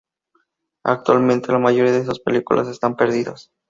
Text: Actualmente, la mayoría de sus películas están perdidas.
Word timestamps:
Actualmente, 0.83 1.51
la 1.51 1.59
mayoría 1.59 1.91
de 1.93 2.03
sus 2.05 2.19
películas 2.21 2.67
están 2.67 2.95
perdidas. 2.95 3.51